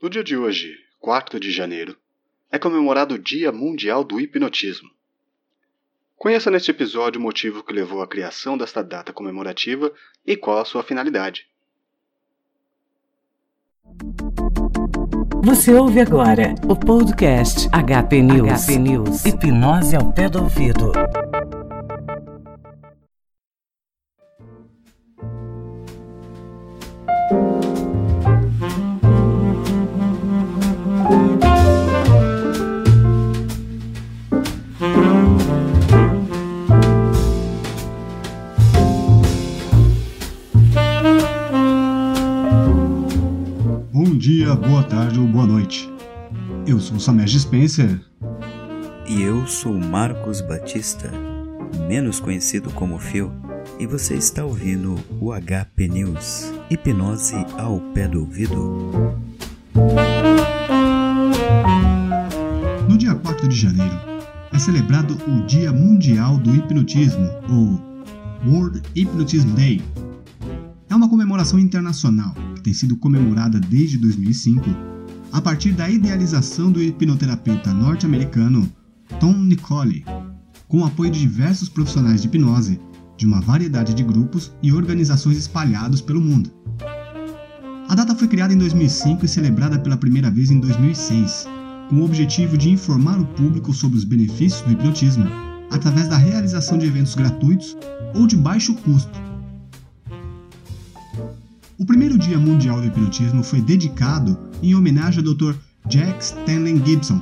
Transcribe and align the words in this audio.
No 0.00 0.08
dia 0.08 0.24
de 0.24 0.34
hoje, 0.34 0.78
4 0.98 1.38
de 1.38 1.50
janeiro, 1.50 1.94
é 2.50 2.58
comemorado 2.58 3.16
o 3.16 3.18
Dia 3.18 3.52
Mundial 3.52 4.02
do 4.02 4.18
Hipnotismo. 4.18 4.88
Conheça 6.16 6.50
neste 6.50 6.70
episódio 6.70 7.20
o 7.20 7.22
motivo 7.22 7.62
que 7.62 7.74
levou 7.74 8.00
à 8.00 8.06
criação 8.06 8.56
desta 8.56 8.82
data 8.82 9.12
comemorativa 9.12 9.92
e 10.26 10.38
qual 10.38 10.58
a 10.58 10.64
sua 10.64 10.82
finalidade. 10.82 11.46
Você 15.44 15.74
ouve 15.74 16.00
agora 16.00 16.54
o 16.66 16.74
podcast 16.74 17.68
HP 17.68 18.22
News. 18.22 18.66
HP 18.66 18.78
News. 18.78 19.24
Hipnose 19.26 19.96
ao 19.96 20.10
pé 20.14 20.30
do 20.30 20.42
ouvido. 20.42 20.92
Tarde 44.90 45.20
ou 45.20 45.26
boa 45.26 45.46
noite. 45.46 45.88
Eu 46.66 46.80
sou 46.80 46.96
o 46.96 47.00
Samer 47.00 47.28
Spencer. 47.28 48.00
E 49.08 49.22
eu 49.22 49.46
sou 49.46 49.72
Marcos 49.72 50.40
Batista, 50.40 51.12
menos 51.88 52.18
conhecido 52.18 52.70
como 52.70 52.98
Phil, 52.98 53.30
e 53.78 53.86
você 53.86 54.14
está 54.14 54.44
ouvindo 54.44 54.96
o 55.20 55.30
HP 55.32 55.88
News, 55.88 56.52
hipnose 56.68 57.36
ao 57.56 57.78
pé 57.92 58.08
do 58.08 58.20
ouvido. 58.20 59.16
No 62.88 62.98
dia 62.98 63.14
4 63.14 63.48
de 63.48 63.56
janeiro 63.56 63.98
é 64.52 64.58
celebrado 64.58 65.16
o 65.28 65.46
Dia 65.46 65.72
Mundial 65.72 66.36
do 66.36 66.54
Hipnotismo, 66.54 67.30
ou 67.48 67.80
World 68.44 68.82
Hypnotism 68.96 69.54
Day. 69.54 69.80
É 70.88 70.94
uma 70.94 71.08
comemoração 71.08 71.60
internacional 71.60 72.34
que 72.60 72.64
tem 72.64 72.74
sido 72.74 72.96
comemorada 72.96 73.58
desde 73.58 73.96
2005 73.96 74.70
a 75.32 75.40
partir 75.40 75.72
da 75.72 75.88
idealização 75.88 76.70
do 76.70 76.82
hipnoterapeuta 76.82 77.72
norte-americano 77.72 78.70
Tom 79.18 79.32
Nicole, 79.32 80.04
com 80.68 80.80
o 80.80 80.84
apoio 80.84 81.10
de 81.10 81.20
diversos 81.20 81.68
profissionais 81.68 82.20
de 82.20 82.28
hipnose 82.28 82.78
de 83.16 83.26
uma 83.26 83.40
variedade 83.40 83.94
de 83.94 84.02
grupos 84.02 84.52
e 84.62 84.72
organizações 84.72 85.36
espalhados 85.36 86.00
pelo 86.00 86.20
mundo. 86.20 86.50
A 87.88 87.94
data 87.94 88.14
foi 88.14 88.28
criada 88.28 88.52
em 88.52 88.58
2005 88.58 89.24
e 89.24 89.28
celebrada 89.28 89.78
pela 89.78 89.96
primeira 89.96 90.30
vez 90.30 90.50
em 90.50 90.60
2006, 90.60 91.46
com 91.88 91.96
o 91.96 92.04
objetivo 92.04 92.56
de 92.56 92.70
informar 92.70 93.18
o 93.18 93.26
público 93.26 93.72
sobre 93.72 93.96
os 93.98 94.04
benefícios 94.04 94.62
do 94.62 94.72
hipnotismo 94.72 95.24
através 95.70 96.08
da 96.08 96.16
realização 96.16 96.78
de 96.78 96.86
eventos 96.86 97.14
gratuitos 97.14 97.76
ou 98.14 98.26
de 98.26 98.36
baixo 98.36 98.74
custo 98.74 99.29
o 101.80 101.86
primeiro 101.86 102.18
Dia 102.18 102.38
Mundial 102.38 102.78
do 102.78 102.88
Hipnotismo 102.88 103.42
foi 103.42 103.62
dedicado 103.62 104.38
em 104.62 104.74
homenagem 104.74 105.24
ao 105.26 105.34
Dr. 105.34 105.54
Jack 105.88 106.22
Stanley 106.22 106.76
Gibson, 106.84 107.18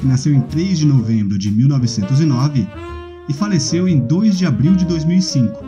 que 0.00 0.06
nasceu 0.06 0.32
em 0.32 0.40
3 0.40 0.78
de 0.78 0.86
novembro 0.86 1.36
de 1.36 1.50
1909 1.50 2.66
e 3.28 3.32
faleceu 3.34 3.86
em 3.86 4.00
2 4.00 4.38
de 4.38 4.46
abril 4.46 4.74
de 4.74 4.86
2005. 4.86 5.62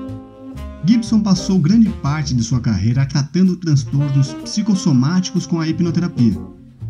Gibson 0.87 1.21
passou 1.21 1.59
grande 1.59 1.91
parte 2.03 2.35
de 2.35 2.43
sua 2.43 2.61
carreira 2.61 3.05
tratando 3.05 3.57
transtornos 3.57 4.33
psicossomáticos 4.33 5.47
com 5.47 5.61
a 5.61 5.69
hipnoterapia. 5.69 6.41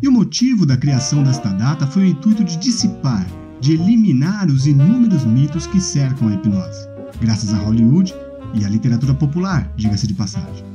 E 0.01 0.07
o 0.07 0.13
motivo 0.13 0.65
da 0.65 0.77
criação 0.77 1.21
desta 1.21 1.49
data 1.49 1.85
foi 1.85 2.03
o 2.03 2.07
intuito 2.07 2.45
de 2.45 2.55
dissipar, 2.55 3.27
de 3.59 3.73
eliminar 3.73 4.47
os 4.47 4.67
inúmeros 4.67 5.25
mitos 5.25 5.67
que 5.67 5.81
cercam 5.81 6.29
a 6.29 6.33
hipnose, 6.33 6.87
graças 7.19 7.53
a 7.53 7.57
Hollywood 7.57 8.13
e 8.53 8.63
à 8.63 8.69
literatura 8.69 9.13
popular, 9.13 9.69
diga-se 9.75 10.07
de 10.07 10.13
passagem. 10.13 10.74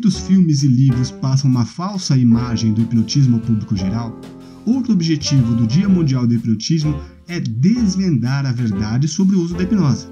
Muitos 0.00 0.20
filmes 0.20 0.62
e 0.62 0.68
livros 0.68 1.10
passam 1.10 1.50
uma 1.50 1.64
falsa 1.64 2.16
imagem 2.16 2.72
do 2.72 2.82
hipnotismo 2.82 3.34
ao 3.34 3.42
público 3.42 3.76
geral, 3.76 4.16
outro 4.64 4.92
objetivo 4.92 5.56
do 5.56 5.66
Dia 5.66 5.88
Mundial 5.88 6.24
do 6.24 6.34
Hipnotismo 6.34 6.94
é 7.26 7.40
desvendar 7.40 8.46
a 8.46 8.52
verdade 8.52 9.08
sobre 9.08 9.34
o 9.34 9.42
uso 9.42 9.56
da 9.56 9.64
hipnose. 9.64 10.06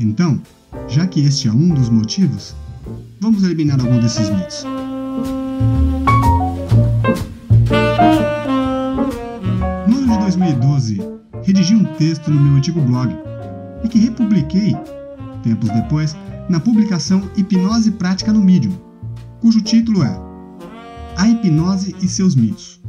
Então, 0.00 0.42
já 0.88 1.06
que 1.06 1.20
este 1.20 1.46
é 1.46 1.52
um 1.52 1.72
dos 1.72 1.88
motivos, 1.88 2.56
vamos 3.20 3.44
eliminar 3.44 3.78
algum 3.78 4.00
desses 4.00 4.28
mitos. 4.30 4.64
No 9.86 9.96
ano 9.96 10.12
de 10.12 10.18
2012, 10.18 11.00
redigi 11.44 11.76
um 11.76 11.84
texto 11.94 12.32
no 12.32 12.40
meu 12.40 12.56
antigo 12.56 12.80
blog 12.80 13.14
e 13.84 13.88
que 13.88 14.00
republiquei, 14.00 14.74
tempos 15.44 15.70
depois, 15.70 16.16
na 16.48 16.58
publicação 16.58 17.30
Hipnose 17.36 17.92
Prática 17.92 18.32
no 18.32 18.42
Medium, 18.42 18.89
cujo 19.40 19.60
título 19.62 20.02
é 20.04 20.20
A 21.16 21.26
Hipnose 21.26 21.96
e 22.00 22.08
seus 22.08 22.34
mitos. 22.34 22.80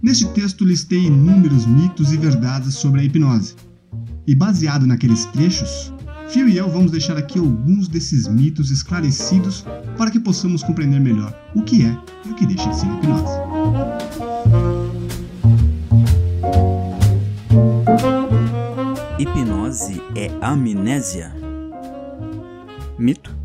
Neste 0.00 0.26
texto 0.28 0.64
listei 0.64 1.06
inúmeros 1.06 1.66
mitos 1.66 2.12
e 2.12 2.16
verdades 2.16 2.74
sobre 2.74 3.00
a 3.00 3.04
hipnose. 3.04 3.56
E 4.26 4.34
baseado 4.34 4.86
naqueles 4.86 5.24
trechos, 5.26 5.92
Phil 6.28 6.48
e 6.48 6.56
eu 6.56 6.70
vamos 6.70 6.92
deixar 6.92 7.16
aqui 7.16 7.38
alguns 7.38 7.88
desses 7.88 8.28
mitos 8.28 8.70
esclarecidos 8.70 9.64
para 9.96 10.10
que 10.10 10.20
possamos 10.20 10.62
compreender 10.62 11.00
melhor 11.00 11.34
o 11.54 11.62
que 11.62 11.84
é 11.84 11.98
e 12.24 12.30
o 12.30 12.34
que 12.34 12.46
deixa 12.46 12.68
de 12.70 12.76
ser 12.76 12.86
hipnose. 12.86 13.36
Hipnose 19.18 20.00
é 20.14 20.30
amnésia? 20.40 21.34
Mito? 22.98 23.35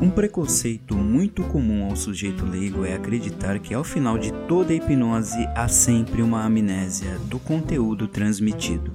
Um 0.00 0.10
preconceito 0.10 0.94
muito 0.94 1.42
comum 1.44 1.88
ao 1.88 1.96
sujeito 1.96 2.44
leigo 2.44 2.84
é 2.84 2.94
acreditar 2.94 3.58
que 3.58 3.72
ao 3.72 3.82
final 3.82 4.18
de 4.18 4.30
toda 4.46 4.74
hipnose 4.74 5.48
há 5.54 5.68
sempre 5.68 6.20
uma 6.20 6.44
amnésia 6.44 7.18
do 7.30 7.38
conteúdo 7.38 8.06
transmitido. 8.06 8.92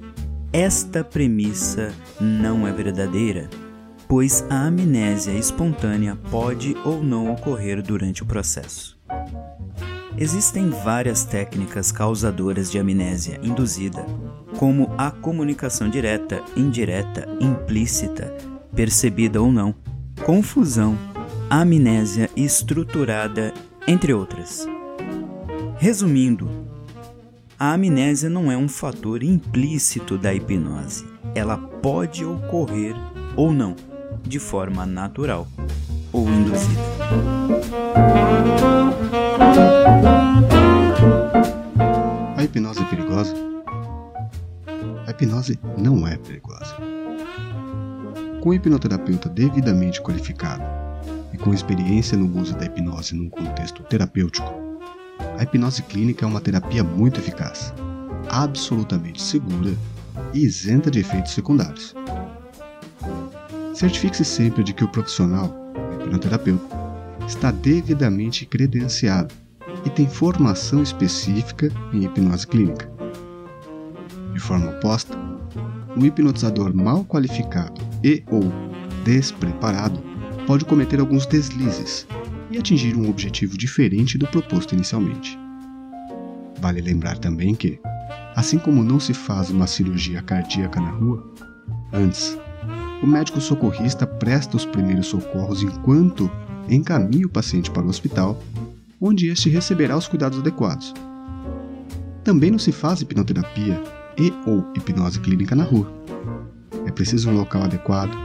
Esta 0.52 1.02
premissa 1.02 1.92
não 2.20 2.68
é 2.68 2.72
verdadeira, 2.72 3.50
pois 4.06 4.44
a 4.48 4.66
amnésia 4.66 5.32
espontânea 5.32 6.16
pode 6.30 6.76
ou 6.84 7.02
não 7.02 7.32
ocorrer 7.32 7.82
durante 7.82 8.22
o 8.22 8.26
processo. 8.26 8.96
Existem 10.16 10.70
várias 10.70 11.24
técnicas 11.24 11.90
causadoras 11.90 12.70
de 12.70 12.78
amnésia 12.78 13.40
induzida, 13.42 14.06
como 14.56 14.94
a 14.96 15.10
comunicação 15.10 15.88
direta, 15.88 16.40
indireta, 16.54 17.26
implícita, 17.40 18.32
percebida 18.74 19.40
ou 19.42 19.50
não, 19.50 19.74
confusão, 20.24 20.96
amnésia 21.50 22.30
estruturada, 22.36 23.52
entre 23.88 24.14
outras. 24.14 24.66
Resumindo, 25.78 26.48
a 27.58 27.72
amnésia 27.72 28.30
não 28.30 28.50
é 28.50 28.56
um 28.56 28.68
fator 28.68 29.22
implícito 29.22 30.16
da 30.16 30.32
hipnose. 30.32 31.04
Ela 31.34 31.58
pode 31.58 32.24
ocorrer 32.24 32.94
ou 33.36 33.52
não, 33.52 33.74
de 34.22 34.38
forma 34.38 34.86
natural 34.86 35.48
ou 36.12 36.28
induzida. 36.28 36.80
A 42.36 42.44
hipnose 42.44 42.80
é 42.80 42.84
perigosa? 42.84 43.34
A 45.04 45.10
hipnose 45.10 45.58
não 45.76 46.06
é 46.06 46.16
perigosa. 46.16 46.81
Com 48.42 48.52
hipnoterapeuta 48.52 49.28
devidamente 49.28 50.02
qualificado 50.02 50.64
e 51.32 51.38
com 51.38 51.54
experiência 51.54 52.18
no 52.18 52.40
uso 52.40 52.56
da 52.56 52.64
hipnose 52.64 53.14
num 53.14 53.30
contexto 53.30 53.84
terapêutico, 53.84 54.52
a 55.38 55.44
hipnose 55.44 55.80
clínica 55.84 56.26
é 56.26 56.28
uma 56.28 56.40
terapia 56.40 56.82
muito 56.82 57.20
eficaz, 57.20 57.72
absolutamente 58.28 59.22
segura 59.22 59.72
e 60.34 60.40
isenta 60.40 60.90
de 60.90 60.98
efeitos 60.98 61.34
secundários. 61.34 61.94
Certifique-se 63.72 64.24
sempre 64.24 64.64
de 64.64 64.72
que 64.72 64.82
o 64.82 64.88
profissional, 64.88 65.54
o 65.76 66.02
hipnoterapeuta, 66.02 66.66
está 67.28 67.52
devidamente 67.52 68.44
credenciado 68.44 69.32
e 69.86 69.90
tem 69.90 70.08
formação 70.08 70.82
específica 70.82 71.70
em 71.92 72.06
hipnose 72.06 72.48
clínica. 72.48 72.90
De 74.34 74.40
forma 74.40 74.68
oposta, 74.68 75.16
um 75.96 76.04
hipnotizador 76.04 76.74
mal 76.74 77.04
qualificado 77.04 77.80
e 78.02 78.22
ou 78.30 78.42
despreparado 79.04 80.00
pode 80.46 80.64
cometer 80.64 81.00
alguns 81.00 81.26
deslizes 81.26 82.06
e 82.50 82.58
atingir 82.58 82.96
um 82.96 83.08
objetivo 83.08 83.56
diferente 83.56 84.18
do 84.18 84.26
proposto 84.26 84.74
inicialmente. 84.74 85.38
Vale 86.60 86.80
lembrar 86.80 87.18
também 87.18 87.54
que, 87.54 87.80
assim 88.36 88.58
como 88.58 88.84
não 88.84 89.00
se 89.00 89.14
faz 89.14 89.50
uma 89.50 89.66
cirurgia 89.66 90.22
cardíaca 90.22 90.80
na 90.80 90.90
rua, 90.90 91.32
antes, 91.92 92.38
o 93.02 93.06
médico 93.06 93.40
socorrista 93.40 94.06
presta 94.06 94.56
os 94.56 94.64
primeiros 94.64 95.06
socorros 95.06 95.62
enquanto 95.62 96.30
encaminhe 96.68 97.24
o 97.24 97.30
paciente 97.30 97.70
para 97.70 97.84
o 97.84 97.88
hospital, 97.88 98.40
onde 99.00 99.28
este 99.28 99.48
receberá 99.48 99.96
os 99.96 100.06
cuidados 100.06 100.38
adequados. 100.38 100.94
Também 102.22 102.50
não 102.50 102.58
se 102.58 102.70
faz 102.70 103.00
hipnoterapia 103.00 103.82
e 104.16 104.32
ou 104.46 104.64
hipnose 104.76 105.20
clínica 105.20 105.54
na 105.54 105.64
rua. 105.64 105.90
É 106.86 106.90
preciso 106.90 107.30
um 107.30 107.34
local 107.34 107.62
adequado, 107.64 108.16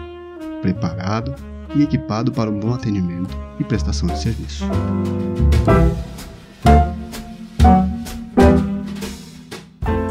preparado 0.62 1.34
e 1.75 1.84
equipado 1.84 2.31
para 2.31 2.50
um 2.50 2.60
bom 2.60 2.74
atendimento 2.74 3.36
e 3.60 3.63
prestação 3.63 4.07
de 4.07 4.19
serviço. 4.19 4.66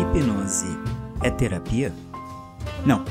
Hipnose 0.01 0.79
é 1.23 1.31
terapia? 1.31 1.93
Não. 2.85 3.05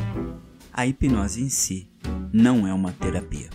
A 0.74 0.86
hipnose 0.86 1.42
em 1.42 1.50
si 1.50 1.88
não 2.34 2.68
é 2.68 2.74
uma 2.74 2.92
terapia. 2.92 3.50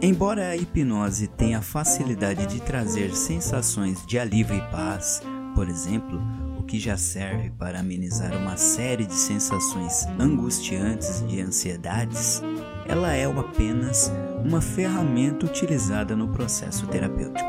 Embora 0.00 0.50
a 0.50 0.56
hipnose 0.56 1.26
tenha 1.26 1.58
a 1.58 1.62
facilidade 1.62 2.46
de 2.46 2.60
trazer 2.60 3.12
sensações 3.14 4.06
de 4.06 4.18
alívio 4.18 4.56
e 4.56 4.60
paz, 4.70 5.20
por 5.56 5.68
exemplo, 5.68 6.20
que 6.68 6.78
já 6.78 6.98
serve 6.98 7.50
para 7.58 7.80
amenizar 7.80 8.36
uma 8.36 8.58
série 8.58 9.06
de 9.06 9.14
sensações 9.14 10.06
angustiantes 10.18 11.24
e 11.26 11.40
ansiedades, 11.40 12.42
ela 12.86 13.14
é 13.14 13.24
apenas 13.24 14.12
uma 14.44 14.60
ferramenta 14.60 15.46
utilizada 15.46 16.14
no 16.14 16.28
processo 16.28 16.86
terapêutico. 16.86 17.48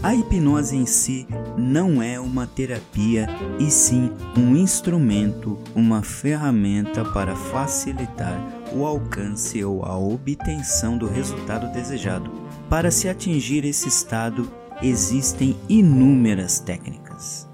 A 0.00 0.14
hipnose 0.14 0.76
em 0.76 0.86
si 0.86 1.26
não 1.56 2.00
é 2.00 2.20
uma 2.20 2.46
terapia 2.46 3.26
e 3.58 3.68
sim 3.68 4.12
um 4.36 4.56
instrumento, 4.56 5.58
uma 5.74 6.02
ferramenta 6.02 7.04
para 7.04 7.34
facilitar 7.34 8.40
o 8.72 8.86
alcance 8.86 9.64
ou 9.64 9.84
a 9.84 9.98
obtenção 9.98 10.96
do 10.96 11.08
resultado 11.08 11.72
desejado. 11.72 12.30
Para 12.70 12.92
se 12.92 13.08
atingir 13.08 13.64
esse 13.64 13.88
estado, 13.88 14.48
existem 14.80 15.56
inúmeras 15.68 16.60
técnicas. 16.60 17.47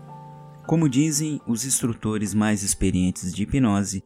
Como 0.66 0.88
dizem 0.88 1.40
os 1.46 1.66
instrutores 1.66 2.32
mais 2.32 2.62
experientes 2.62 3.34
de 3.34 3.42
hipnose, 3.42 4.02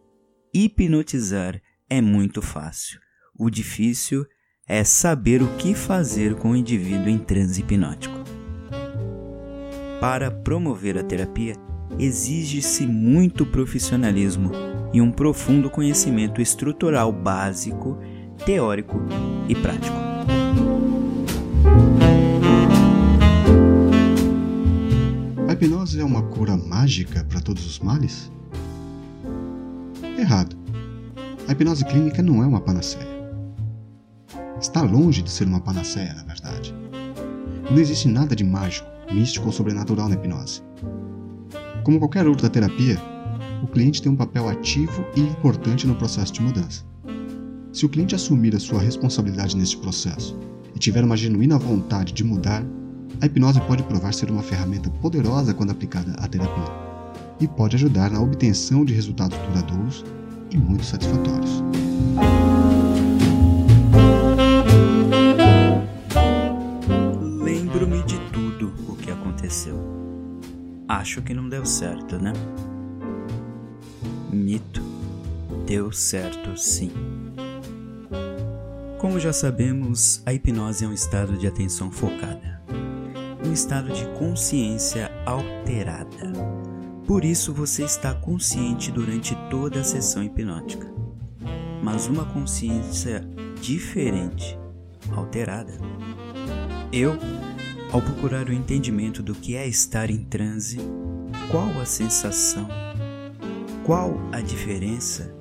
hipnotizar 0.52 1.60
é 1.88 2.00
muito 2.00 2.42
fácil. 2.42 2.98
O 3.38 3.48
difícil 3.48 4.26
é 4.66 4.82
saber 4.82 5.40
o 5.40 5.46
que 5.56 5.72
fazer 5.72 6.34
com 6.34 6.50
o 6.50 6.56
indivíduo 6.56 7.08
em 7.08 7.18
transe 7.18 7.60
hipnótico. 7.60 8.16
Para 10.00 10.30
promover 10.32 10.98
a 10.98 11.02
terapia, 11.04 11.54
exige-se 11.96 12.86
muito 12.86 13.46
profissionalismo 13.46 14.50
e 14.92 15.00
um 15.00 15.12
profundo 15.12 15.70
conhecimento 15.70 16.42
estrutural 16.42 17.12
básico, 17.12 17.98
teórico 18.44 19.00
e 19.48 19.54
prático. 19.54 20.07
Hipnose 25.58 25.98
é 26.00 26.04
uma 26.04 26.22
cura 26.22 26.56
mágica 26.56 27.24
para 27.24 27.40
todos 27.40 27.66
os 27.66 27.80
males? 27.80 28.30
Errado. 30.16 30.56
A 31.48 31.52
hipnose 31.52 31.84
clínica 31.84 32.22
não 32.22 32.44
é 32.44 32.46
uma 32.46 32.60
panaceia. 32.60 33.08
Está 34.60 34.82
longe 34.82 35.20
de 35.20 35.28
ser 35.28 35.48
uma 35.48 35.60
panaceia, 35.60 36.14
na 36.14 36.22
verdade. 36.22 36.72
Não 37.68 37.76
existe 37.76 38.06
nada 38.06 38.36
de 38.36 38.44
mágico 38.44 38.86
místico 39.12 39.46
ou 39.46 39.52
sobrenatural 39.52 40.08
na 40.08 40.14
hipnose. 40.14 40.62
Como 41.82 41.98
qualquer 41.98 42.28
outra 42.28 42.48
terapia, 42.48 42.96
o 43.60 43.66
cliente 43.66 44.00
tem 44.00 44.12
um 44.12 44.16
papel 44.16 44.48
ativo 44.48 45.04
e 45.16 45.20
importante 45.20 45.88
no 45.88 45.96
processo 45.96 46.34
de 46.34 46.42
mudança. 46.42 46.84
Se 47.72 47.84
o 47.84 47.88
cliente 47.88 48.14
assumir 48.14 48.54
a 48.54 48.60
sua 48.60 48.80
responsabilidade 48.80 49.56
neste 49.56 49.76
processo 49.78 50.38
e 50.72 50.78
tiver 50.78 51.02
uma 51.02 51.16
genuína 51.16 51.58
vontade 51.58 52.12
de 52.12 52.22
mudar, 52.22 52.64
a 53.20 53.26
hipnose 53.26 53.60
pode 53.62 53.82
provar 53.82 54.12
ser 54.12 54.30
uma 54.30 54.42
ferramenta 54.42 54.90
poderosa 55.02 55.54
quando 55.54 55.70
aplicada 55.70 56.12
à 56.18 56.28
terapia 56.28 56.88
e 57.40 57.46
pode 57.46 57.76
ajudar 57.76 58.10
na 58.10 58.20
obtenção 58.20 58.84
de 58.84 58.94
resultados 58.94 59.38
duradouros 59.38 60.04
e 60.50 60.56
muito 60.56 60.84
satisfatórios. 60.84 61.62
aconteceu. 69.48 69.78
Acho 70.86 71.22
que 71.22 71.32
não 71.32 71.48
deu 71.48 71.64
certo, 71.64 72.18
né? 72.18 72.32
Mito. 74.30 74.82
Deu 75.66 75.92
certo 75.92 76.56
sim. 76.56 76.90
Como 78.98 79.20
já 79.20 79.32
sabemos, 79.32 80.22
a 80.24 80.32
hipnose 80.32 80.84
é 80.84 80.88
um 80.88 80.92
estado 80.92 81.36
de 81.36 81.46
atenção 81.46 81.90
focada, 81.90 82.47
um 83.48 83.52
estado 83.52 83.92
de 83.92 84.06
consciência 84.18 85.10
alterada. 85.24 86.32
Por 87.06 87.24
isso 87.24 87.54
você 87.54 87.84
está 87.84 88.12
consciente 88.12 88.92
durante 88.92 89.34
toda 89.48 89.80
a 89.80 89.84
sessão 89.84 90.22
hipnótica. 90.22 90.86
Mas 91.82 92.06
uma 92.06 92.26
consciência 92.26 93.26
diferente, 93.60 94.58
alterada. 95.16 95.72
Eu 96.92 97.16
ao 97.90 98.02
procurar 98.02 98.48
o 98.48 98.52
entendimento 98.52 99.22
do 99.22 99.34
que 99.34 99.56
é 99.56 99.66
estar 99.66 100.10
em 100.10 100.18
transe, 100.24 100.78
qual 101.50 101.70
a 101.80 101.86
sensação, 101.86 102.68
qual 103.82 104.20
a 104.30 104.42
diferença, 104.42 105.34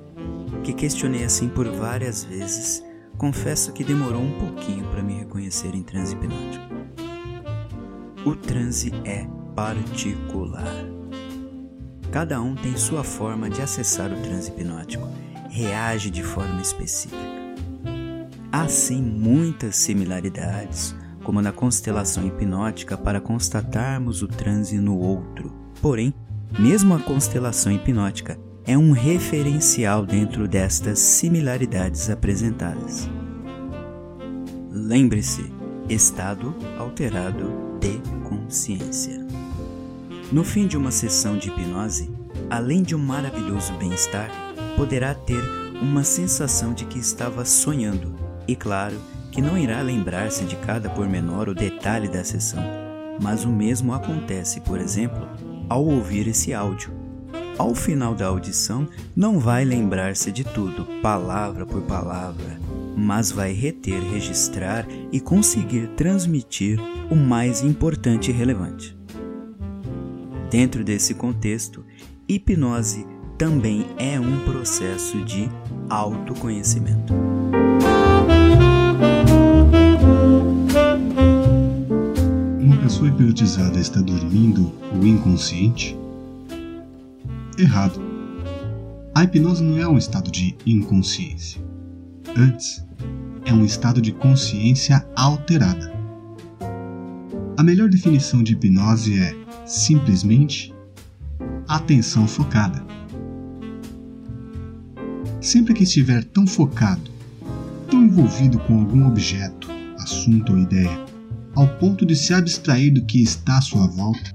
que 0.64 0.72
questionei 0.72 1.24
assim 1.24 1.48
por 1.48 1.68
várias 1.68 2.24
vezes, 2.24 2.82
confesso 3.18 3.72
que 3.72 3.84
demorou 3.84 4.22
um 4.22 4.38
pouquinho 4.38 4.86
para 4.88 5.02
me 5.02 5.18
reconhecer 5.18 5.74
em 5.74 5.82
transe 5.82 6.14
hipnótico. 6.14 6.77
O 8.28 8.36
transe 8.36 8.92
é 9.06 9.26
particular. 9.56 10.84
Cada 12.12 12.38
um 12.42 12.54
tem 12.54 12.76
sua 12.76 13.02
forma 13.02 13.48
de 13.48 13.62
acessar 13.62 14.12
o 14.12 14.20
transe 14.20 14.50
hipnótico, 14.50 15.08
reage 15.48 16.10
de 16.10 16.22
forma 16.22 16.60
específica. 16.60 17.16
Há 18.52 18.68
sim 18.68 19.00
muitas 19.00 19.76
similaridades, 19.76 20.94
como 21.24 21.40
na 21.40 21.52
constelação 21.52 22.26
hipnótica, 22.26 22.98
para 22.98 23.18
constatarmos 23.18 24.20
o 24.20 24.28
transe 24.28 24.76
no 24.76 24.98
outro. 24.98 25.50
Porém, 25.80 26.12
mesmo 26.58 26.92
a 26.92 27.00
constelação 27.00 27.72
hipnótica 27.72 28.38
é 28.66 28.76
um 28.76 28.92
referencial 28.92 30.04
dentro 30.04 30.46
destas 30.46 30.98
similaridades 30.98 32.10
apresentadas. 32.10 33.08
Lembre-se, 34.70 35.50
estado 35.88 36.54
alterado 36.78 37.67
de 37.80 38.00
consciência. 38.24 39.26
No 40.30 40.44
fim 40.44 40.66
de 40.66 40.76
uma 40.76 40.90
sessão 40.90 41.38
de 41.38 41.48
hipnose, 41.48 42.10
além 42.50 42.82
de 42.82 42.94
um 42.94 42.98
maravilhoso 42.98 43.72
bem-estar, 43.74 44.30
poderá 44.76 45.14
ter 45.14 45.42
uma 45.80 46.04
sensação 46.04 46.74
de 46.74 46.84
que 46.84 46.98
estava 46.98 47.44
sonhando 47.44 48.14
e, 48.46 48.54
claro, 48.54 48.96
que 49.30 49.40
não 49.40 49.56
irá 49.56 49.80
lembrar-se 49.80 50.44
de 50.44 50.56
cada 50.56 50.90
pormenor 50.90 51.48
ou 51.48 51.54
detalhe 51.54 52.08
da 52.08 52.24
sessão, 52.24 52.62
mas 53.22 53.44
o 53.44 53.48
mesmo 53.48 53.92
acontece, 53.92 54.60
por 54.60 54.80
exemplo, 54.80 55.28
ao 55.68 55.84
ouvir 55.84 56.26
esse 56.28 56.52
áudio. 56.52 56.92
Ao 57.56 57.74
final 57.74 58.14
da 58.14 58.26
audição, 58.26 58.88
não 59.16 59.38
vai 59.38 59.64
lembrar-se 59.64 60.30
de 60.30 60.44
tudo, 60.44 60.84
palavra 61.02 61.66
por 61.66 61.82
palavra, 61.82 62.58
mas 62.98 63.30
vai 63.30 63.52
reter, 63.52 64.02
registrar 64.10 64.86
e 65.12 65.20
conseguir 65.20 65.88
transmitir 65.96 66.78
o 67.10 67.16
mais 67.16 67.62
importante 67.62 68.30
e 68.30 68.34
relevante. 68.34 68.96
Dentro 70.50 70.82
desse 70.82 71.14
contexto, 71.14 71.84
hipnose 72.28 73.06
também 73.36 73.86
é 73.98 74.18
um 74.18 74.40
processo 74.40 75.22
de 75.24 75.48
autoconhecimento. 75.88 77.14
pessoa 82.98 83.10
hipnotizada 83.10 83.78
está 83.78 84.00
dormindo 84.00 84.72
ou 84.92 85.06
inconsciente? 85.06 85.96
Errado. 87.56 88.00
A 89.14 89.22
hipnose 89.22 89.62
não 89.62 89.78
é 89.78 89.86
um 89.86 89.96
estado 89.96 90.30
de 90.32 90.56
inconsciência. 90.66 91.60
Antes, 92.36 92.84
é 93.48 93.52
um 93.52 93.64
estado 93.64 94.02
de 94.02 94.12
consciência 94.12 95.06
alterada. 95.16 95.90
A 97.56 97.62
melhor 97.62 97.88
definição 97.88 98.42
de 98.42 98.52
hipnose 98.52 99.18
é 99.18 99.34
simplesmente 99.66 100.74
atenção 101.66 102.28
focada. 102.28 102.84
Sempre 105.40 105.72
que 105.72 105.84
estiver 105.84 106.24
tão 106.24 106.46
focado, 106.46 107.10
tão 107.90 108.04
envolvido 108.04 108.58
com 108.60 108.80
algum 108.80 109.06
objeto, 109.06 109.70
assunto 109.98 110.52
ou 110.52 110.58
ideia, 110.58 111.06
ao 111.54 111.66
ponto 111.78 112.04
de 112.04 112.14
se 112.14 112.34
abstrair 112.34 112.92
do 112.92 113.02
que 113.06 113.22
está 113.22 113.56
à 113.56 113.62
sua 113.62 113.86
volta, 113.86 114.30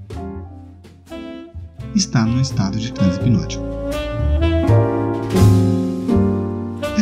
está 1.94 2.26
num 2.26 2.40
estado 2.40 2.80
de 2.80 2.92
transe 2.92 3.20
hipnótico. 3.20 3.62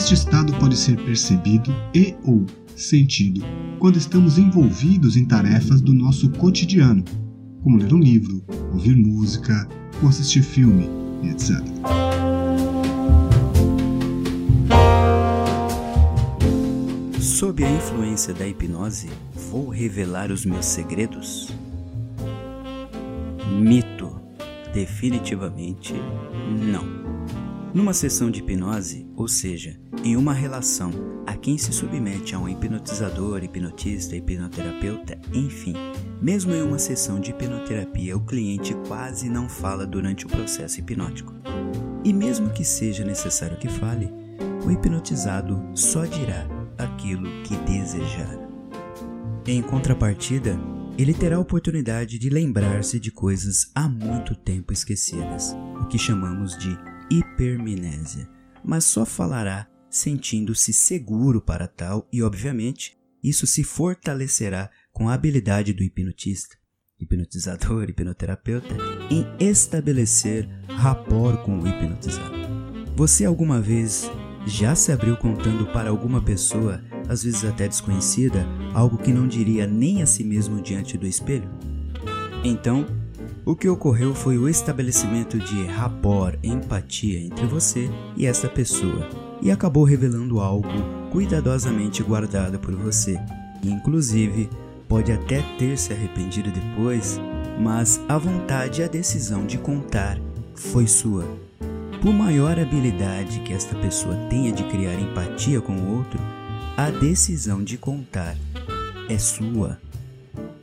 Este 0.03 0.15
estado 0.15 0.53
pode 0.55 0.77
ser 0.77 0.97
percebido 0.97 1.73
e 1.95 2.17
ou 2.25 2.45
sentido 2.75 3.41
quando 3.79 3.99
estamos 3.99 4.37
envolvidos 4.37 5.17
em 5.17 5.25
tarefas 5.25 5.81
do 5.81 5.95
nosso 5.95 6.29
cotidiano, 6.31 7.05
como 7.63 7.79
ler 7.79 7.95
um 7.95 8.01
livro, 8.01 8.43
ouvir 8.73 8.97
música 8.97 9.69
ou 10.03 10.09
assistir 10.09 10.43
filme, 10.43 10.89
etc. 11.23 11.57
Sob 17.21 17.63
a 17.63 17.71
influência 17.71 18.35
da 18.35 18.45
hipnose, 18.45 19.09
vou 19.53 19.69
revelar 19.69 20.33
os 20.33 20.45
meus 20.45 20.67
segredos? 20.67 21.49
Mito. 23.57 24.21
Definitivamente 24.75 25.95
não. 26.73 27.02
Numa 27.75 27.95
sessão 27.95 28.31
de 28.31 28.41
hipnose, 28.41 29.07
ou 29.17 29.27
seja, 29.27 29.81
em 30.05 30.15
uma 30.15 30.35
relação 30.35 30.91
a 31.27 31.35
quem 31.35 31.57
se 31.57 31.73
submete 31.73 32.35
a 32.35 32.39
um 32.39 32.47
hipnotizador, 32.47 33.43
hipnotista, 33.43 34.15
hipnoterapeuta, 34.15 35.19
enfim, 35.33 35.73
mesmo 36.21 36.55
em 36.55 36.61
uma 36.61 36.79
sessão 36.79 37.19
de 37.19 37.31
hipnoterapia, 37.31 38.15
o 38.15 38.27
cliente 38.27 38.75
quase 38.87 39.31
não 39.31 39.49
fala 39.49 39.87
durante 39.87 40.27
o 40.27 40.29
processo 40.29 40.81
hipnótico. 40.81 41.33
E 42.05 42.13
mesmo 42.13 42.51
que 42.51 42.63
seja 42.63 43.05
necessário 43.05 43.57
que 43.57 43.69
fale, 43.69 44.13
o 44.67 44.71
hipnotizado 44.71 45.59
só 45.75 46.05
dirá 46.05 46.47
aquilo 46.77 47.27
que 47.43 47.57
desejar. 47.57 48.39
Em 49.47 49.63
contrapartida, 49.63 50.61
ele 50.99 51.15
terá 51.15 51.37
a 51.37 51.41
oportunidade 51.41 52.19
de 52.19 52.29
lembrar-se 52.29 53.01
de 53.01 53.11
coisas 53.11 53.71
há 53.75 53.89
muito 53.89 54.35
tempo 54.35 54.75
esquecidas, 54.75 55.57
o 55.81 55.87
que 55.87 55.97
chamamos 55.97 56.57
de 56.59 56.92
hipermnésia, 57.13 58.29
mas 58.65 58.85
só 58.85 59.05
falará 59.05 59.69
sentindo-se 59.91 60.73
seguro 60.73 61.41
para 61.43 61.69
tal 61.69 62.09
e, 62.11 62.23
obviamente, 62.23 62.97
isso 63.23 63.47
se 63.47 63.63
fortalecerá 63.63 64.71
com 64.91 65.09
a 65.09 65.15
habilidade 65.15 65.75
do 65.75 65.83
hipnotista, 65.83 66.57
hipnotizador, 66.99 67.91
hipnoterapeuta 67.91 68.75
em 69.11 69.27
estabelecer 69.39 70.49
rapport 70.69 71.43
com 71.45 71.61
o 71.61 71.69
hipnotizado. 71.69 72.35
Você 72.97 73.27
alguma 73.27 73.61
vez 73.61 74.11
já 74.47 74.75
se 74.75 74.91
abriu 74.91 75.17
contando 75.17 75.67
para 75.67 75.91
alguma 75.91 76.23
pessoa, 76.23 76.83
às 77.09 77.23
vezes 77.23 77.45
até 77.45 77.69
desconhecida, 77.69 78.47
algo 78.73 78.97
que 78.97 79.13
não 79.13 79.29
diria 79.29 79.67
nem 79.67 80.03
a 80.03 80.07
si 80.07 80.25
mesmo 80.25 80.61
diante 80.61 80.97
do 80.97 81.07
espelho? 81.07 81.49
Então, 82.43 82.87
o 83.45 83.57
que 83.57 83.69
ocorreu 83.69 84.15
foi 84.15 84.39
o 84.39 84.49
estabelecimento 84.49 85.39
de 85.39 85.67
rapport, 85.67 86.39
empatia 86.43 87.21
entre 87.21 87.47
você 87.47 87.91
e 88.17 88.27
essa 88.27 88.49
pessoa, 88.49 89.09
e 89.41 89.51
acabou 89.51 89.85
revelando 89.85 90.41
algo 90.41 90.69
cuidadosamente 91.11 92.03
guardado 92.03 92.59
por 92.59 92.75
você. 92.75 93.19
Inclusive, 93.63 94.49
pode 94.89 95.13
até 95.13 95.43
ter 95.59 95.77
se 95.77 95.93
arrependido 95.93 96.51
depois, 96.51 97.21
mas 97.61 98.01
a 98.09 98.17
vontade 98.17 98.81
e 98.81 98.85
a 98.85 98.89
decisão 98.89 99.45
de 99.45 99.59
contar 99.59 100.19
foi 100.55 100.87
sua. 100.87 101.27
Por 102.01 102.13
maior 102.13 102.59
habilidade 102.59 103.41
que 103.41 103.53
esta 103.53 103.75
pessoa 103.77 104.17
tenha 104.29 104.53
de 104.53 104.65
criar 104.65 104.95
empatia 104.95 105.61
com 105.61 105.73
o 105.73 105.97
outro, 105.99 106.19
a 106.77 106.91
decisão 106.91 107.63
de 107.63 107.77
contar 107.77 108.37
é 109.09 109.19
sua. 109.19 109.79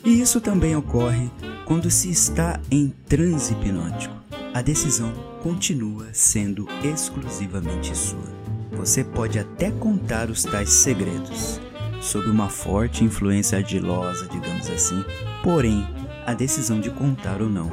E 0.04 0.22
isso 0.22 0.40
também 0.40 0.76
ocorre 0.76 1.30
quando 1.66 1.92
se 1.92 2.10
está 2.10 2.60
em 2.72 2.94
transe 3.08 3.54
hipnótico. 3.54 4.16
A 4.54 4.62
decisão 4.62 5.12
continua 5.44 6.08
sendo 6.14 6.68
exclusivamente 6.84 7.96
sua. 7.96 8.40
Você 8.72 9.04
pode 9.04 9.38
até 9.38 9.72
contar 9.72 10.30
os 10.30 10.44
tais 10.44 10.70
segredos, 10.70 11.60
sob 12.02 12.28
uma 12.30 12.50
forte 12.50 13.04
influência 13.04 13.58
ardilosa, 13.58 14.28
digamos 14.28 14.70
assim, 14.70 15.04
porém, 15.44 15.86
a 16.26 16.34
decisão 16.34 16.80
de 16.80 16.90
contar 16.90 17.42
ou 17.42 17.50
não 17.50 17.72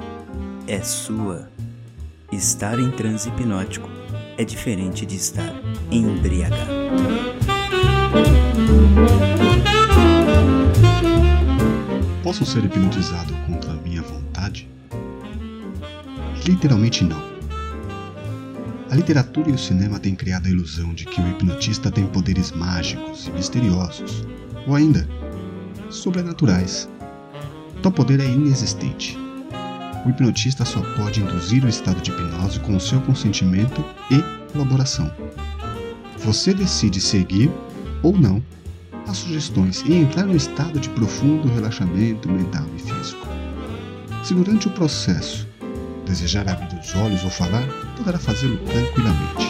é 0.66 0.80
sua. 0.82 1.48
Estar 2.32 2.78
em 2.78 2.90
transe 2.90 3.28
hipnótico 3.28 3.88
é 4.36 4.44
diferente 4.44 5.06
de 5.06 5.16
estar 5.16 5.54
embriagado. 5.90 6.72
Posso 12.26 12.44
ser 12.44 12.64
hipnotizado 12.64 13.32
contra 13.46 13.70
a 13.70 13.76
minha 13.76 14.02
vontade? 14.02 14.68
Literalmente 16.44 17.04
não. 17.04 17.22
A 18.90 18.96
literatura 18.96 19.48
e 19.48 19.52
o 19.52 19.58
cinema 19.58 20.00
têm 20.00 20.16
criado 20.16 20.46
a 20.46 20.50
ilusão 20.50 20.92
de 20.92 21.04
que 21.04 21.20
o 21.20 21.28
hipnotista 21.28 21.88
tem 21.88 22.04
poderes 22.08 22.50
mágicos 22.50 23.28
e 23.28 23.30
misteriosos, 23.30 24.26
ou 24.66 24.74
ainda, 24.74 25.08
sobrenaturais. 25.88 26.88
Tal 27.80 27.92
poder 27.92 28.18
é 28.18 28.26
inexistente 28.26 29.16
o 30.04 30.10
hipnotista 30.10 30.64
só 30.64 30.80
pode 30.96 31.20
induzir 31.20 31.64
o 31.64 31.68
estado 31.68 32.00
de 32.00 32.10
hipnose 32.10 32.58
com 32.58 32.74
o 32.74 32.80
seu 32.80 33.00
consentimento 33.02 33.84
e 34.10 34.52
colaboração. 34.52 35.12
Você 36.24 36.52
decide 36.52 37.00
seguir 37.00 37.50
ou 38.02 38.18
não 38.18 38.42
as 39.06 39.18
sugestões 39.18 39.82
e 39.86 39.94
entrar 39.94 40.24
no 40.26 40.36
estado 40.36 40.78
de 40.78 40.88
profundo 40.90 41.48
relaxamento 41.48 42.30
mental 42.30 42.66
e 42.76 42.80
físico. 42.80 43.26
Se 44.22 44.34
durante 44.34 44.66
o 44.66 44.70
processo 44.70 45.46
desejar 46.04 46.48
abrir 46.48 46.78
os 46.78 46.94
olhos 46.94 47.22
ou 47.24 47.30
falar, 47.30 47.66
poderá 47.96 48.18
fazê-lo 48.18 48.58
tranquilamente. 48.58 49.46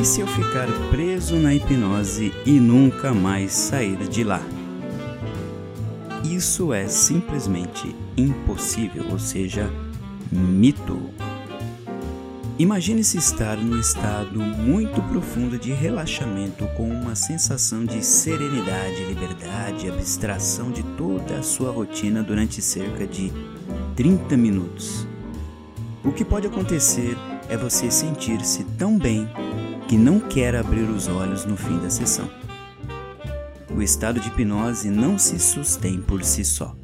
E 0.00 0.04
se 0.04 0.20
eu 0.20 0.26
ficar 0.26 0.66
preso 0.90 1.36
na 1.36 1.54
hipnose 1.54 2.32
e 2.46 2.52
nunca 2.52 3.12
mais 3.12 3.52
sair 3.52 3.96
de 4.08 4.22
lá? 4.22 4.40
Isso 6.24 6.72
é 6.72 6.86
simplesmente 6.86 7.94
impossível, 8.16 9.06
ou 9.10 9.18
seja, 9.18 9.70
mito. 10.30 11.00
Imagine-se 12.58 13.18
estar 13.18 13.56
num 13.56 13.78
estado 13.78 14.40
muito 14.40 15.00
profundo 15.02 15.58
de 15.58 15.72
relaxamento 15.72 16.66
com 16.76 16.88
uma 16.88 17.14
sensação 17.14 17.84
de 17.84 18.04
serenidade, 18.04 19.04
liberdade, 19.04 19.88
abstração 19.88 20.70
de 20.70 20.82
toda 20.82 21.38
a 21.38 21.42
sua 21.42 21.70
rotina 21.70 22.22
durante 22.22 22.60
cerca 22.60 23.06
de 23.06 23.32
30 23.94 24.36
minutos. 24.36 25.06
O 26.04 26.10
que 26.10 26.24
pode 26.24 26.48
acontecer 26.48 27.16
é 27.48 27.56
você 27.56 27.90
sentir-se 27.90 28.64
tão 28.76 28.98
bem 28.98 29.28
que 29.86 29.96
não 29.96 30.18
quer 30.18 30.56
abrir 30.56 30.88
os 30.90 31.06
olhos 31.06 31.44
no 31.44 31.56
fim 31.56 31.78
da 31.78 31.88
sessão 31.88 32.28
o 33.78 33.82
estado 33.82 34.18
de 34.18 34.26
hipnose 34.26 34.90
não 34.90 35.16
se 35.16 35.38
sustém 35.38 36.00
por 36.00 36.24
si 36.24 36.44
só. 36.44 36.74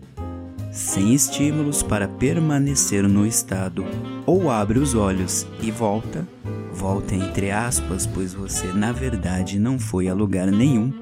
Sem 0.74 1.14
estímulos 1.14 1.84
para 1.84 2.08
permanecer 2.08 3.08
no 3.08 3.24
estado, 3.24 3.84
ou 4.26 4.50
abre 4.50 4.80
os 4.80 4.92
olhos 4.96 5.46
e 5.62 5.70
volta, 5.70 6.26
volta 6.72 7.14
entre 7.14 7.52
aspas, 7.52 8.08
pois 8.08 8.34
você 8.34 8.66
na 8.72 8.90
verdade 8.90 9.56
não 9.56 9.78
foi 9.78 10.08
a 10.08 10.14
lugar 10.14 10.48
nenhum, 10.50 10.92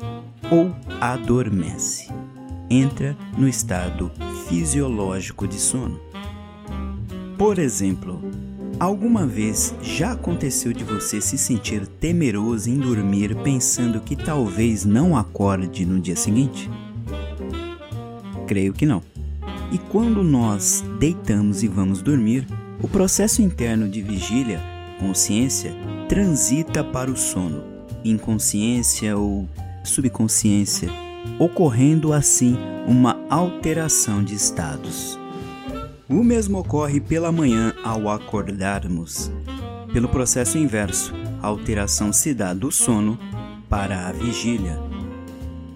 ou 0.51 0.77
adormece. 1.01 2.13
Entra 2.69 3.17
no 3.39 3.49
estado 3.49 4.13
fisiológico 4.47 5.49
de 5.49 5.59
sono. 5.59 5.99
Por 7.39 7.59
exemplo, 7.59 8.21
Alguma 8.81 9.25
vez 9.25 9.73
já 9.81 10.11
aconteceu 10.11 10.73
de 10.73 10.83
você 10.83 11.21
se 11.21 11.39
sentir 11.39 11.87
temeroso 11.87 12.69
em 12.69 12.79
dormir 12.79 13.33
pensando 13.37 14.01
que 14.01 14.17
talvez 14.17 14.85
não 14.85 15.17
acorde 15.17 15.87
no 15.87 16.01
dia 16.01 16.17
seguinte? 16.17 16.69
Creio 18.49 18.73
que 18.73 18.85
não. 18.85 19.12
E 19.73 19.79
quando 19.79 20.23
nós 20.23 20.85
deitamos 20.99 21.63
e 21.63 21.69
vamos 21.69 22.03
dormir, 22.03 22.47
o 22.83 22.87
processo 22.87 23.41
interno 23.41 23.89
de 23.89 24.03
vigília, 24.03 24.61
consciência, 25.01 25.75
transita 26.11 26.85
para 26.85 27.11
o 27.11 27.17
sono, 27.17 27.65
inconsciência 28.05 29.17
ou 29.17 29.49
subconsciência, 29.83 30.91
ocorrendo 31.39 32.13
assim 32.13 32.55
uma 32.87 33.19
alteração 33.31 34.23
de 34.23 34.35
estados. 34.35 35.19
O 36.07 36.23
mesmo 36.23 36.59
ocorre 36.59 37.01
pela 37.01 37.33
manhã 37.33 37.73
ao 37.83 38.11
acordarmos. 38.11 39.33
Pelo 39.91 40.09
processo 40.09 40.59
inverso, 40.59 41.15
a 41.43 41.47
alteração 41.47 42.13
se 42.13 42.35
dá 42.35 42.53
do 42.53 42.71
sono 42.71 43.19
para 43.71 44.07
a 44.07 44.13
vigília. 44.13 44.79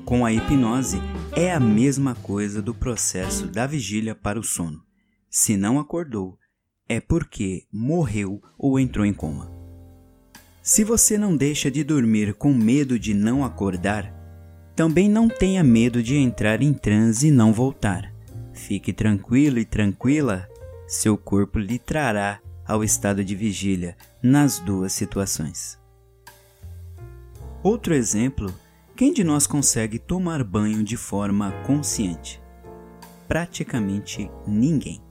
Com 0.04 0.26
a 0.26 0.32
hipnose, 0.32 1.00
é 1.38 1.52
a 1.52 1.60
mesma 1.60 2.14
coisa 2.14 2.62
do 2.62 2.74
processo 2.74 3.46
da 3.46 3.66
vigília 3.66 4.14
para 4.14 4.40
o 4.40 4.42
sono. 4.42 4.82
Se 5.28 5.54
não 5.54 5.78
acordou, 5.78 6.38
é 6.88 6.98
porque 6.98 7.66
morreu 7.70 8.40
ou 8.56 8.80
entrou 8.80 9.04
em 9.04 9.12
coma. 9.12 9.52
Se 10.62 10.82
você 10.82 11.18
não 11.18 11.36
deixa 11.36 11.70
de 11.70 11.84
dormir 11.84 12.32
com 12.32 12.54
medo 12.54 12.98
de 12.98 13.12
não 13.12 13.44
acordar, 13.44 14.14
também 14.74 15.10
não 15.10 15.28
tenha 15.28 15.62
medo 15.62 16.02
de 16.02 16.16
entrar 16.16 16.62
em 16.62 16.72
transe 16.72 17.28
e 17.28 17.30
não 17.30 17.52
voltar. 17.52 18.10
Fique 18.54 18.90
tranquilo 18.90 19.58
e 19.58 19.64
tranquila, 19.66 20.48
seu 20.88 21.18
corpo 21.18 21.58
lhe 21.58 21.78
trará 21.78 22.40
ao 22.66 22.82
estado 22.82 23.22
de 23.22 23.36
vigília 23.36 23.94
nas 24.22 24.58
duas 24.58 24.94
situações. 24.94 25.78
Outro 27.62 27.92
exemplo: 27.92 28.52
quem 28.96 29.12
de 29.12 29.22
nós 29.22 29.46
consegue 29.46 29.98
tomar 29.98 30.42
banho 30.42 30.82
de 30.82 30.96
forma 30.96 31.52
consciente? 31.66 32.40
Praticamente 33.28 34.30
ninguém. 34.46 35.02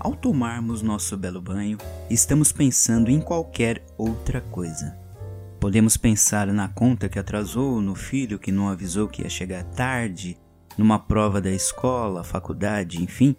Ao 0.00 0.14
tomarmos 0.14 0.80
nosso 0.80 1.14
belo 1.14 1.42
banho, 1.42 1.76
estamos 2.08 2.52
pensando 2.52 3.10
em 3.10 3.20
qualquer 3.20 3.84
outra 3.98 4.40
coisa. 4.40 4.96
Podemos 5.60 5.94
pensar 5.98 6.46
na 6.46 6.68
conta 6.68 7.06
que 7.06 7.18
atrasou, 7.18 7.82
no 7.82 7.94
filho 7.94 8.38
que 8.38 8.50
não 8.50 8.70
avisou 8.70 9.06
que 9.06 9.20
ia 9.20 9.28
chegar 9.28 9.62
tarde, 9.62 10.38
numa 10.78 10.98
prova 10.98 11.38
da 11.38 11.50
escola, 11.50 12.24
faculdade, 12.24 13.02
enfim, 13.02 13.36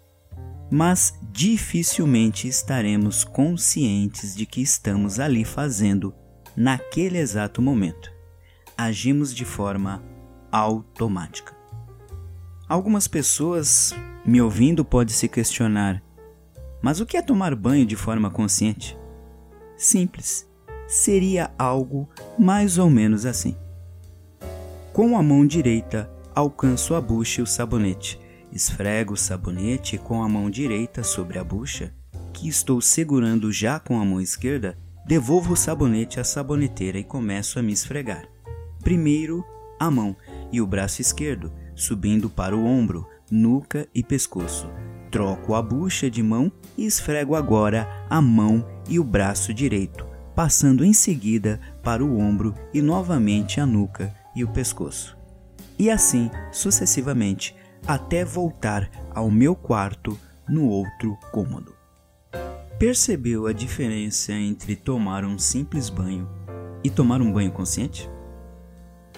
mas 0.70 1.18
dificilmente 1.32 2.46
estaremos 2.46 3.24
conscientes 3.24 4.36
de 4.36 4.46
que 4.46 4.60
estamos 4.60 5.18
ali 5.18 5.44
fazendo 5.44 6.14
naquele 6.56 7.18
exato 7.18 7.60
momento. 7.60 8.19
Agimos 8.82 9.34
de 9.34 9.44
forma 9.44 10.02
automática. 10.50 11.54
Algumas 12.66 13.06
pessoas 13.06 13.94
me 14.24 14.40
ouvindo 14.40 14.86
podem 14.86 15.14
se 15.14 15.28
questionar: 15.28 16.02
mas 16.80 16.98
o 16.98 17.04
que 17.04 17.18
é 17.18 17.20
tomar 17.20 17.54
banho 17.54 17.84
de 17.84 17.94
forma 17.94 18.30
consciente? 18.30 18.96
Simples. 19.76 20.48
Seria 20.88 21.50
algo 21.58 22.08
mais 22.38 22.78
ou 22.78 22.88
menos 22.88 23.26
assim. 23.26 23.54
Com 24.94 25.14
a 25.14 25.22
mão 25.22 25.46
direita, 25.46 26.10
alcanço 26.34 26.94
a 26.94 27.02
bucha 27.02 27.42
e 27.42 27.44
o 27.44 27.46
sabonete. 27.46 28.18
Esfrego 28.50 29.12
o 29.12 29.16
sabonete 29.16 29.98
com 29.98 30.22
a 30.22 30.28
mão 30.28 30.48
direita 30.48 31.02
sobre 31.02 31.38
a 31.38 31.44
bucha, 31.44 31.92
que 32.32 32.48
estou 32.48 32.80
segurando 32.80 33.52
já 33.52 33.78
com 33.78 34.00
a 34.00 34.04
mão 34.06 34.22
esquerda, 34.22 34.78
devolvo 35.06 35.52
o 35.52 35.56
sabonete 35.56 36.18
à 36.18 36.24
saboneteira 36.24 36.98
e 36.98 37.04
começo 37.04 37.58
a 37.58 37.62
me 37.62 37.74
esfregar. 37.74 38.26
Primeiro 38.82 39.44
a 39.78 39.90
mão 39.90 40.16
e 40.52 40.60
o 40.60 40.66
braço 40.66 41.00
esquerdo, 41.00 41.52
subindo 41.74 42.28
para 42.28 42.56
o 42.56 42.64
ombro, 42.64 43.06
nuca 43.30 43.88
e 43.94 44.02
pescoço. 44.02 44.68
Troco 45.10 45.54
a 45.54 45.62
bucha 45.62 46.10
de 46.10 46.22
mão 46.22 46.52
e 46.76 46.86
esfrego 46.86 47.34
agora 47.34 47.88
a 48.08 48.20
mão 48.20 48.66
e 48.88 48.98
o 48.98 49.04
braço 49.04 49.52
direito, 49.52 50.06
passando 50.34 50.84
em 50.84 50.92
seguida 50.92 51.60
para 51.82 52.04
o 52.04 52.18
ombro 52.18 52.54
e 52.72 52.80
novamente 52.80 53.60
a 53.60 53.66
nuca 53.66 54.14
e 54.34 54.44
o 54.44 54.48
pescoço. 54.48 55.16
E 55.78 55.90
assim 55.90 56.30
sucessivamente 56.52 57.56
até 57.86 58.24
voltar 58.24 58.90
ao 59.14 59.30
meu 59.30 59.54
quarto 59.54 60.18
no 60.48 60.68
outro 60.68 61.16
cômodo. 61.32 61.74
Percebeu 62.78 63.46
a 63.46 63.52
diferença 63.52 64.32
entre 64.32 64.76
tomar 64.76 65.24
um 65.24 65.38
simples 65.38 65.88
banho 65.90 66.28
e 66.82 66.90
tomar 66.90 67.20
um 67.20 67.32
banho 67.32 67.50
consciente? 67.50 68.08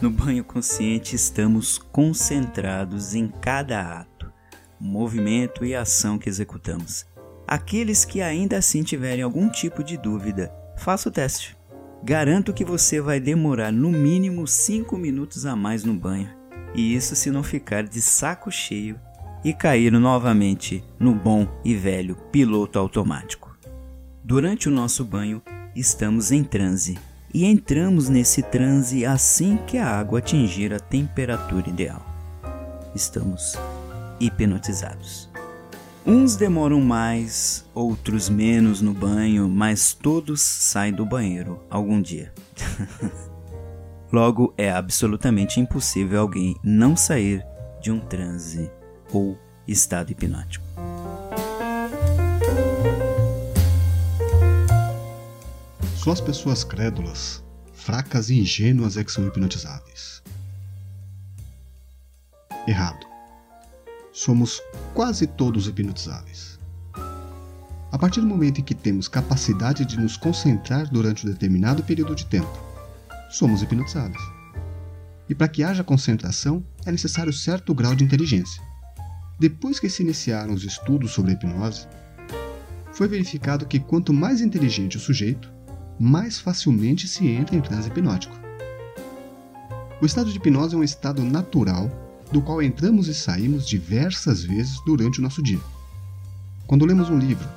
No 0.01 0.11
banho 0.11 0.43
consciente 0.43 1.15
estamos 1.15 1.79
concentrados 1.79 3.15
em 3.15 3.29
cada 3.29 4.01
ato, 4.01 4.33
movimento 4.81 5.65
e 5.65 5.75
ação 5.75 6.19
que 6.19 6.29
executamos. 6.29 7.07
Aqueles 7.47 8.05
que 8.05 8.21
ainda 8.21 8.57
assim 8.57 8.83
tiverem 8.83 9.23
algum 9.23 9.49
tipo 9.49 9.85
de 9.85 9.97
dúvida, 9.97 10.53
faça 10.77 11.09
o 11.09 11.13
teste. 11.13 11.57
Garanto 12.03 12.53
que 12.53 12.65
você 12.65 13.01
vai 13.01 13.21
demorar 13.21 13.71
no 13.71 13.91
mínimo 13.91 14.47
5 14.47 14.97
minutos 14.97 15.47
a 15.47 15.55
mais 15.55 15.85
no 15.85 15.95
banho, 15.95 16.31
e 16.75 16.95
isso 16.95 17.15
se 17.15 17.31
não 17.31 17.45
ficar 17.45 17.85
de 17.85 18.01
saco 18.01 18.51
cheio 18.51 18.99
e 19.45 19.53
cair 19.53 19.93
novamente 19.93 20.83
no 20.99 21.15
bom 21.15 21.47
e 21.65 21.75
velho 21.75 22.17
piloto 22.33 22.79
automático. 22.79 23.57
Durante 24.25 24.69
o 24.69 24.73
nosso 24.73 25.05
banho, 25.05 25.41
estamos 25.77 26.33
em 26.33 26.43
transe 26.43 26.99
e 27.35 27.45
entramos 27.45 28.09
nesse 28.09 28.43
transe 28.43 29.05
assim 29.07 29.57
que 29.67 29.79
a 29.79 29.87
água 29.87 30.19
atingir 30.19 30.73
a 30.73 30.81
temperatura 30.81 31.69
ideal. 31.69 32.05
Estamos 32.95 33.57
hipnotizados. 34.21 35.31
Uns 36.05 36.35
demoram 36.37 36.81
mais, 36.81 37.64
outros 37.73 38.29
menos 38.29 38.81
no 38.81 38.92
banho, 38.92 39.49
mas 39.49 39.95
todos 39.95 40.40
saem 40.42 40.92
do 40.92 41.07
banheiro 41.07 41.64
algum 41.71 42.03
dia. 42.03 42.33
Logo, 44.12 44.53
é 44.59 44.71
absolutamente 44.71 45.61
impossível 45.61 46.21
alguém 46.21 46.57
não 46.62 46.97
sair 46.97 47.47
de 47.81 47.90
um 47.90 47.99
transe 47.99 48.71
ou 49.12 49.38
estado 49.66 50.11
hipnótico. 50.11 50.64
Só 56.03 56.11
as 56.11 56.21
pessoas 56.21 56.65
crédulas, 56.65 57.45
fracas 57.73 58.29
e 58.29 58.35
ingênuas 58.35 58.97
é 58.97 59.05
que 59.05 59.12
são 59.12 59.25
hipnotizáveis. 59.25 60.21
Errado 62.67 63.07
somos 64.12 64.61
quase 64.95 65.29
todos 65.29 65.69
hipnotizáveis. 65.69 66.59
A 67.93 67.97
partir 67.97 68.21
do 68.21 68.27
momento 68.27 68.61
em 68.61 68.65
que 68.65 68.75
temos 68.75 69.07
capacidade 69.07 69.85
de 69.85 69.97
nos 69.97 70.17
concentrar 70.17 70.91
durante 70.91 71.25
um 71.25 71.31
determinado 71.31 71.85
período 71.85 72.17
de 72.17 72.27
tempo, 72.27 72.53
somos 73.31 73.62
hipnotizados. 73.62 74.21
E 75.29 75.37
para 75.37 75.47
que 75.47 75.62
haja 75.62 75.85
concentração, 75.85 76.65
é 76.85 76.91
necessário 76.91 77.33
certo 77.33 77.73
grau 77.73 77.95
de 77.95 78.03
inteligência. 78.03 78.61
Depois 79.38 79.79
que 79.79 79.88
se 79.88 80.03
iniciaram 80.03 80.53
os 80.53 80.65
estudos 80.65 81.12
sobre 81.12 81.31
a 81.31 81.35
hipnose, 81.35 81.87
foi 82.93 83.07
verificado 83.07 83.67
que 83.67 83.79
quanto 83.79 84.12
mais 84.12 84.41
inteligente 84.41 84.97
o 84.97 85.01
sujeito, 85.01 85.62
mais 85.98 86.38
facilmente 86.38 87.07
se 87.07 87.26
entra 87.28 87.57
em 87.57 87.61
transe 87.61 87.88
hipnótico. 87.88 88.37
O 90.00 90.07
estado 90.07 90.31
de 90.31 90.37
hipnose 90.37 90.74
é 90.74 90.78
um 90.78 90.83
estado 90.83 91.22
natural 91.22 91.90
do 92.33 92.42
qual 92.42 92.62
entramos 92.62 93.09
e 93.09 93.14
saímos 93.14 93.66
diversas 93.66 94.42
vezes 94.42 94.81
durante 94.85 95.20
o 95.20 95.22
nosso 95.22 95.42
dia. 95.42 95.61
Quando 96.66 96.87
lemos 96.87 97.11
um 97.11 97.18
livro, 97.18 97.48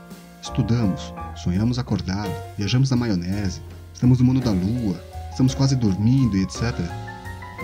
estudamos, 0.41 1.13
sonhamos 1.35 1.79
acordado, 1.79 2.31
viajamos 2.57 2.89
na 2.89 2.97
maionese, 2.97 3.61
estamos 3.93 4.19
no 4.19 4.25
mundo 4.25 4.41
da 4.41 4.51
lua, 4.51 5.01
estamos 5.31 5.55
quase 5.55 5.75
dormindo 5.75 6.37
e 6.37 6.43
etc. 6.43 6.73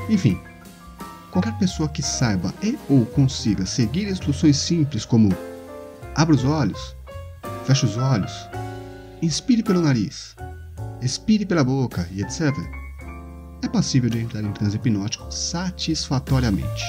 Enfim, 0.10 0.40
qualquer 1.30 1.58
pessoa 1.58 1.90
que 1.90 2.02
saiba 2.02 2.54
e 2.64 2.78
ou 2.90 3.06
consiga 3.06 3.66
seguir 3.66 4.08
instruções 4.08 4.58
simples 4.58 5.06
como 5.06 5.30
abra 6.16 6.34
os 6.34 6.44
olhos, 6.44 6.96
feche 7.66 7.86
os 7.86 7.98
olhos, 7.98 8.32
inspire 9.22 9.62
pelo 9.62 9.82
nariz, 9.82 10.36
expire 11.02 11.46
pela 11.46 11.64
boca 11.64 12.08
e 12.12 12.22
etc 12.22 12.52
é 13.62 13.68
passível 13.68 14.10
de 14.10 14.20
entrar 14.20 14.44
em 14.44 14.52
transe 14.52 14.76
hipnótico 14.76 15.32
satisfatoriamente. 15.32 16.84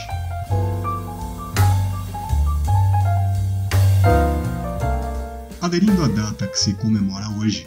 Aderindo 5.60 6.02
à 6.02 6.08
data 6.08 6.46
que 6.46 6.58
se 6.58 6.74
comemora 6.74 7.28
hoje, 7.38 7.66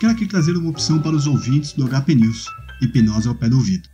quero 0.00 0.12
aqui 0.12 0.26
trazer 0.26 0.56
uma 0.56 0.70
opção 0.70 1.00
para 1.00 1.14
os 1.14 1.26
ouvintes 1.26 1.72
do 1.74 1.88
HP 1.88 2.14
News, 2.14 2.46
Hipnose 2.82 3.28
ao 3.28 3.34
pé 3.34 3.48
do 3.48 3.56
ouvido. 3.56 3.88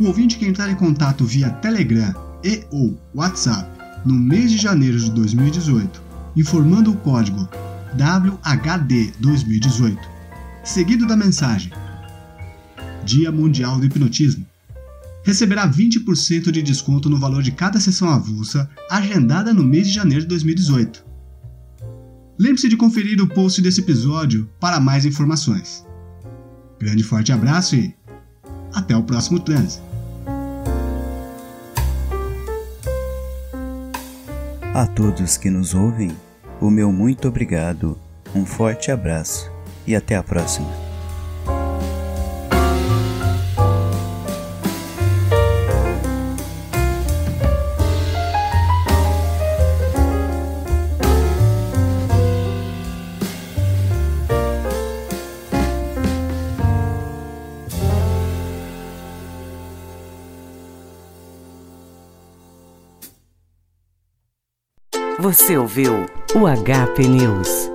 O 0.00 0.06
ouvinte 0.06 0.38
que 0.38 0.46
entrar 0.46 0.70
em 0.70 0.74
contato 0.74 1.24
via 1.24 1.50
Telegram 1.50 2.14
e 2.42 2.64
ou 2.70 2.98
WhatsApp 3.14 3.68
no 4.04 4.14
mês 4.14 4.50
de 4.50 4.58
janeiro 4.58 4.98
de 4.98 5.10
2018, 5.10 6.02
informando 6.36 6.92
o 6.92 6.96
código 6.96 7.48
WHD 7.94 9.12
2018, 9.18 10.17
seguido 10.68 11.06
da 11.06 11.16
mensagem 11.16 11.72
Dia 13.02 13.32
Mundial 13.32 13.78
do 13.78 13.86
Hipnotismo, 13.86 14.46
receberá 15.24 15.66
20% 15.66 16.50
de 16.50 16.62
desconto 16.62 17.08
no 17.08 17.18
valor 17.18 17.42
de 17.42 17.52
cada 17.52 17.80
sessão 17.80 18.10
avulsa 18.10 18.68
agendada 18.90 19.54
no 19.54 19.64
mês 19.64 19.88
de 19.88 19.94
janeiro 19.94 20.22
de 20.22 20.28
2018. 20.28 21.02
Lembre-se 22.38 22.68
de 22.68 22.76
conferir 22.76 23.20
o 23.20 23.26
post 23.26 23.62
desse 23.62 23.80
episódio 23.80 24.48
para 24.60 24.78
mais 24.78 25.06
informações. 25.06 25.86
Grande 26.78 27.02
forte 27.02 27.32
abraço 27.32 27.74
e 27.74 27.94
até 28.74 28.94
o 28.94 29.02
próximo 29.02 29.40
transe. 29.40 29.80
A 34.74 34.86
todos 34.86 35.38
que 35.38 35.50
nos 35.50 35.72
ouvem, 35.72 36.14
o 36.60 36.70
meu 36.70 36.92
muito 36.92 37.26
obrigado, 37.26 37.98
um 38.34 38.44
forte 38.44 38.90
abraço 38.90 39.57
e 39.88 39.96
até 39.96 40.16
a 40.16 40.22
próxima. 40.22 40.68
Você 65.18 65.56
ouviu 65.56 66.06
o 66.34 66.46
HP 66.46 67.08
News. 67.08 67.67